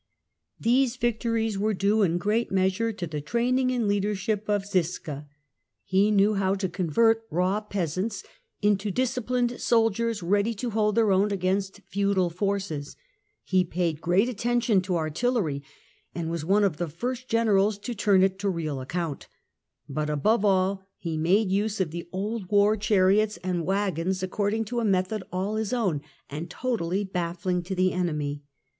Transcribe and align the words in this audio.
These 0.59 0.95
victories 0.95 1.59
were 1.59 1.75
due 1.75 2.01
in 2.01 2.17
great 2.17 2.51
measure 2.51 2.91
to 2.91 3.07
theZiska's 3.07 3.23
training 3.29 3.71
and 3.71 3.87
leadership 3.87 4.49
of 4.49 4.65
Ziska. 4.65 5.27
He 5.83 6.09
knew 6.09 6.33
how 6.33 6.55
to 6.55 6.67
con 6.67 6.87
policy 6.87 6.93
vert 6.95 7.27
raw 7.29 7.61
peasants 7.61 8.23
into 8.63 8.89
disciplined 8.89 9.61
soldiers 9.61 10.23
ready 10.23 10.55
to 10.55 10.71
hold 10.71 10.95
their 10.95 11.11
own 11.11 11.31
against 11.31 11.81
feudal 11.87 12.31
forces; 12.31 12.95
he 13.43 13.63
paid 13.63 14.01
great 14.01 14.27
at 14.27 14.39
tention 14.39 14.81
to 14.81 14.95
artillery 14.95 15.61
and 16.15 16.31
was 16.31 16.43
one 16.43 16.63
of 16.63 16.77
the 16.77 16.89
first 16.89 17.27
generals 17.29 17.77
to 17.77 17.93
turn 17.93 18.23
it 18.23 18.39
to 18.39 18.49
real 18.49 18.81
account; 18.81 19.27
but 19.87 20.09
above 20.09 20.43
all 20.43 20.83
he 20.97 21.15
made 21.15 21.51
use 21.51 21.79
of 21.79 21.91
the 21.91 22.09
old 22.11 22.49
war 22.49 22.75
chariots 22.75 23.37
and 23.43 23.67
waggons 23.67 24.23
according 24.23 24.65
to 24.65 24.79
a 24.79 24.83
method 24.83 25.21
all 25.31 25.57
his 25.57 25.71
own 25.71 26.01
and 26.27 26.49
totally 26.49 27.03
baffling 27.03 27.61
to 27.61 27.75
the 27.75 27.93
enemy. 27.93 28.41